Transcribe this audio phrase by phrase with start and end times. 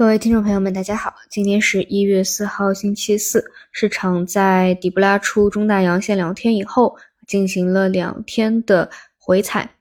[0.00, 9.72] 各位听众朋友们，大家好，今天是一月四号，星期四，市场在底部拉出中大阳线两天以后，进行了两天的回踩。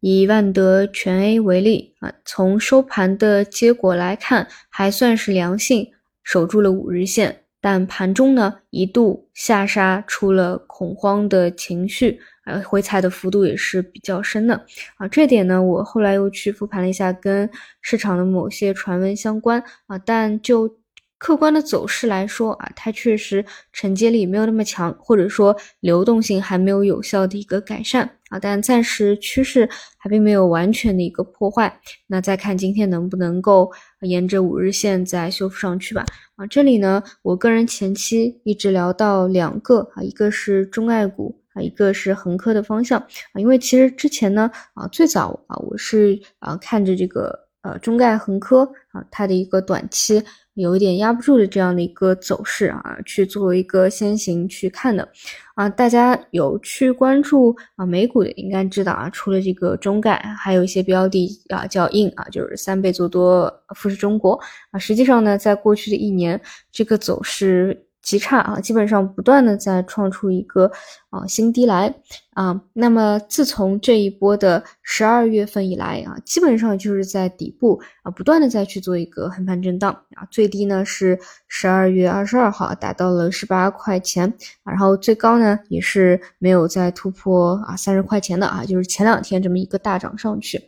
[0.00, 5.86] 以万德全 A 为例啊，从收盘的结果来看，还算是良性，
[6.24, 7.44] 守住了五日线。
[7.60, 14.64] 但盘中呢，一度下杀出了恐慌的情绪，呃，回踩的幅度也是比较深的
[14.96, 15.08] 啊。
[15.08, 17.50] 这点呢，我后来又去复盘了一下，跟
[17.82, 19.98] 市场的某些传闻相关啊。
[19.98, 20.78] 但就
[21.18, 28.38] 客观的走势来说啊，它确实承接力没有那么强，或者说流动性还没有有效的一个改善啊。
[28.38, 29.68] 但暂时趋势
[29.98, 31.80] 还并没有完全的一个破坏。
[32.06, 33.70] 那再看今天能不能够
[34.02, 36.04] 沿着五日线再修复上去吧。
[36.36, 43.40] 啊，这里呢，我个人前期一直聊到两个啊，一个是中概股啊，一个是恒科的方向啊。
[43.40, 48.62] 因为其实之前呢啊，最早啊，我是啊看着这个呃中概恒科
[48.92, 50.22] 啊，它的一个短期。
[50.54, 55.08] 有一点压不住的这样的一个走势啊，去作为一个先行去看的
[55.54, 64.32] 啊，大家有去关注啊美股的应该知道啊，除了这个中概，还有一些标的啊叫硬啊，就是三倍做多富士中国
[64.72, 66.40] 啊，实际上呢，在过去的一年
[66.72, 67.84] 这个走势。
[68.08, 70.72] 极差啊，基本上不断的在创出一个
[71.10, 71.94] 啊新低来
[72.32, 72.58] 啊。
[72.72, 80.26] 那么自从这一波的十二月份以来啊，基本上就是在底部啊不断的在去做一个横盘震荡啊。
[80.30, 84.32] 最低呢是十二月二十二号达到了十八块钱，
[84.64, 90.62] 然后最高呢也是没有再突破啊三十块钱的啊，就是前两天这么一个大涨上去。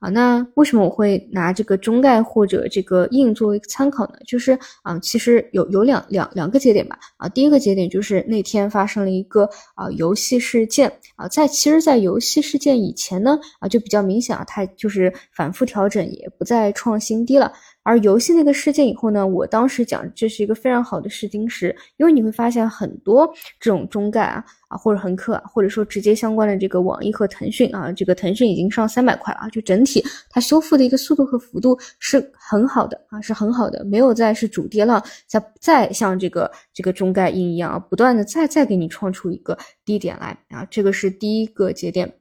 [0.00, 4.12] 啊，那为什么我会拿这个中概或者这个硬作为参考呢？
[4.26, 6.98] 就是啊，其实有有两两两个节点吧。
[7.16, 17.52] 啊，第一个节点就是那天发生了一个啊游戏事件啊，在其实，在游戏事件以前呢，啊就比较明显啊，它就是反复调整，也不再创新低了。
[17.86, 42.12] 而游戏那个事件以后呢，我当时讲这是一个非常好的试金石，因为你会发现很多这种中概啊啊或者恒客啊，或者说直接相关的这个网易和腾讯啊，这个腾讯已经上三百块了，就整体它修复的一个速度和幅度是很好的啊，是很好的，没有再是主跌浪再再像这个这个中概硬一样啊，不断的再再给你创出一个低点来啊，这个是第一个节点。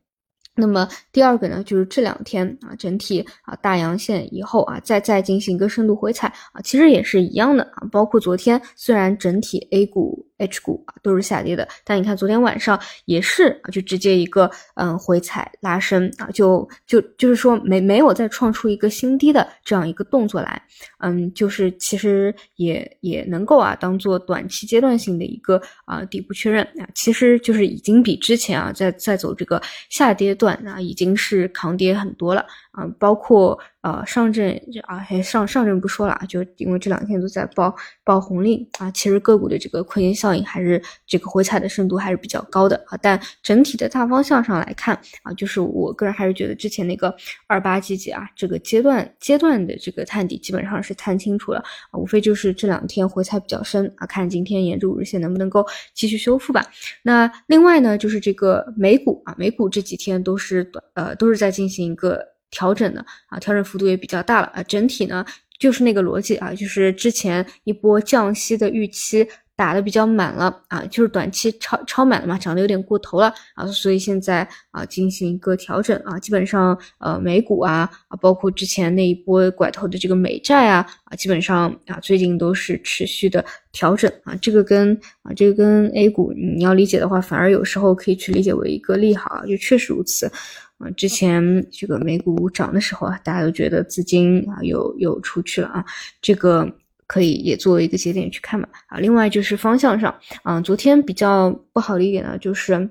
[0.56, 10.26] 那么第二个呢，就是这两天啊，整体啊大阳线以后啊，再再进行一个深度回踩啊，其实也是一样的啊，包括昨天虽然整体 A 股。
[10.38, 20.62] H 股啊都是下跌的，但你看昨天晚上也是啊，就直接一个嗯回踩拉升啊，就就就是说没没有再创出一个新低的这样一个动作来，
[21.00, 32.46] 嗯，就是其实也也能够啊当做短期阶段性的一个啊底部确认啊，其实就是已经比之前啊在在走这个下跌段啊已经是抗跌很多了。
[32.72, 42.98] 啊，包括呃上证啊，还上上证不说了，就因为这两天都在报报红利啊，其实个股的这个亏钱效应还是这个回踩的深度还是比较高的啊。
[43.00, 47.16] 但整体的大方向上来看啊，就是我个人还是觉得之前那个
[47.46, 51.60] 二八季节啊，这个阶段阶段的这个探底基本上是探清楚了
[51.92, 55.64] 啊，无非就是这两天回踩比较深啊，看今天沿着五日线能不能够
[55.94, 56.66] 继续修复吧。
[57.04, 62.35] 那另外呢，就是这个美股啊，美股这几天都是短呃都是在进行一个。
[62.56, 65.26] 调整的啊，调整幅度也比较大了啊，整体呢
[65.60, 69.28] 就是那个逻辑啊，就是之前一波降息的预期
[69.58, 84.94] 打的比较满了啊，就是短期超超满了嘛，涨得有点过头了啊，所以现在啊进行一个调整啊，基本上呃美股啊啊，包括之前那一波拐头的这个美债啊啊，基本上啊最近都是持续的调整啊，这个跟
[85.24, 90.30] 啊这个跟 A 股你要理解的话，反而有时候可以去理解为一个利好啊，就确实如此。
[90.78, 95.86] 啊，之前这个美股涨的时候啊，大家都觉得资金啊又又出去了啊，
[96.22, 96.70] 这个
[97.08, 98.98] 可以也作为一个节点去看嘛啊。
[98.98, 100.14] 另外就是方向上，
[100.44, 102.90] 啊，昨天比较不好的一点呢，就是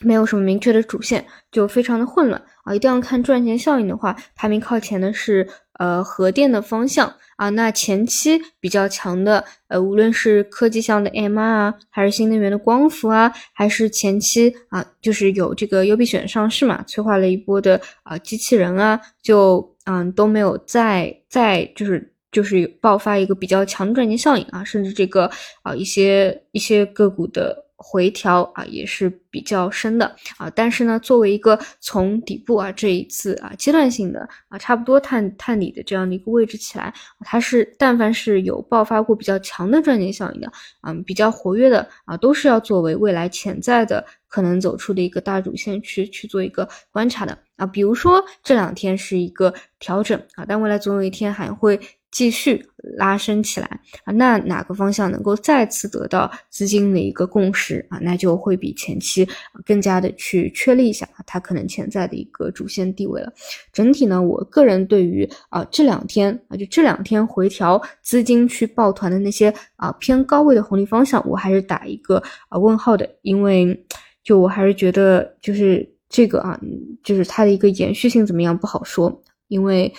[0.00, 2.74] 没有什么明确的主线，就非常的混乱啊。
[2.74, 5.48] 一定要看赚钱效应的话，排名靠前的是。
[5.78, 25.30] 呃，核电的方向啊，那前期比较强的，呃，无论是科技项的 MR 啊，还是新能源的光伏啊，还是前期啊，就是有这个优必选上市嘛，催化了一波的啊机器人啊，就嗯都没有再再就是就是爆发一个比较强的赚钱效应啊，甚至这个
[25.62, 27.66] 啊一些一些个股的。
[27.82, 30.06] 回调啊也是比较深的
[30.36, 40.52] 啊，但是呢，作为一个从底部啊这一次啊阶段性的啊差不多探探底的这样的一个位置起来，它是但凡是有爆发过比较强的赚钱效应的，
[40.82, 47.66] 嗯，比较活跃的啊，都是要作为未来潜在的可能走出的一个大主线去去做一个观察的啊。
[47.66, 51.80] 比如说这两天是一个调整啊，但未来总有一天还会
[52.12, 52.64] 继续
[52.96, 53.66] 拉升起来。
[54.04, 59.26] 啊，那哪个方向能够再次得到资金的一个共识啊，那就会比前期
[59.64, 63.32] 更加的去确立一下它可能潜在的一个主线地位了。
[63.72, 73.86] 整体呢，我个人对于啊这两天啊就这两天回调资金去抱团的那些啊偏高位的红利方向，我还是打一个啊问号的，因为
[74.22, 76.60] 就我还是觉得就是这个啊
[77.02, 79.22] 就是它的一个延续性怎么样不好说，
[79.52, 79.92] 因为。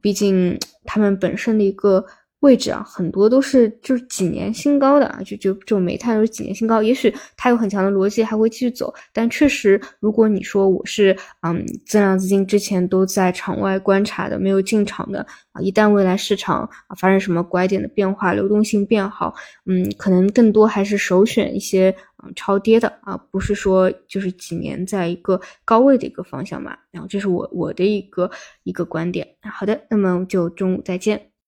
[0.00, 2.04] 毕竟他们本身的一个
[2.40, 6.82] 位置啊，很多都是就是几年新高的啊，就就就煤炭都是几年新高。
[6.82, 8.92] 也许它有很强的逻辑，还会继续走。
[9.12, 19.34] 但确实，如果你说我是嗯增量资金之前都在场外观察的，没有进场的啊，一旦未来市场啊发生什么拐点的变化，流动性变好，
[19.64, 22.32] 嗯，可能更多还是首选一些嗯。
[22.34, 28.30] 超跌的啊，不是说就是几年在一个高位的一个方向嘛，然后这是我我的一个
[28.64, 29.26] 一个观点。
[29.42, 31.30] 好的，那么就中午再见。